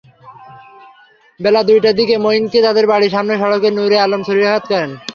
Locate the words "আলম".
3.99-4.21